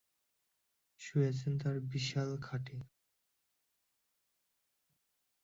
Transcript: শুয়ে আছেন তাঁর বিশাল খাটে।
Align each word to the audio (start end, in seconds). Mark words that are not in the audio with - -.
শুয়ে 1.01 1.27
আছেন 1.27 1.53
তাঁর 1.61 1.75
বিশাল 1.91 2.29
খাটে। 2.41 2.77